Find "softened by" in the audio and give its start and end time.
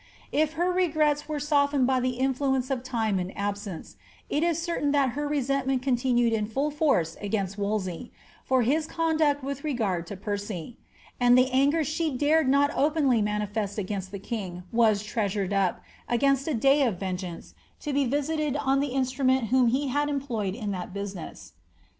1.39-1.99